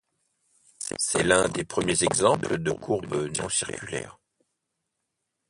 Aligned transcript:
C'est 0.97 1.21
l'un 1.21 1.47
des 1.47 1.63
premiers 1.63 2.03
exemples 2.03 2.57
de 2.57 2.71
courbe 2.71 3.29
non-circulaire. 3.37 4.17